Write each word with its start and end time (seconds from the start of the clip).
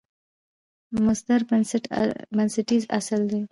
مصدر 1.05 1.39
بنسټیز 2.35 2.83
اصل 2.97 3.21
دئ. 3.29 3.41